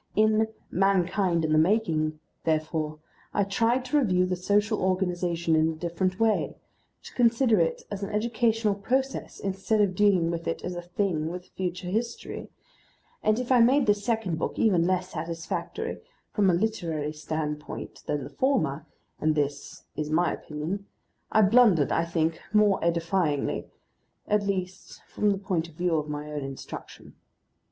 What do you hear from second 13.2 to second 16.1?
and if I made this second book even less satisfactory